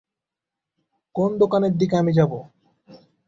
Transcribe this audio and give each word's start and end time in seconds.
কোন 1.15 1.29
দোকানের 1.37 1.73
দিকে 1.77 1.95
আমি 1.97 2.11
যাবো? 2.13 2.37